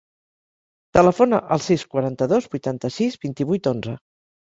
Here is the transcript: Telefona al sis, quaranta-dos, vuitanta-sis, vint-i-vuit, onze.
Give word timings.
Telefona 0.97 1.41
al 1.55 1.61
sis, 1.65 1.83
quaranta-dos, 1.91 2.47
vuitanta-sis, 2.55 3.19
vint-i-vuit, 3.27 3.71
onze. 3.75 3.95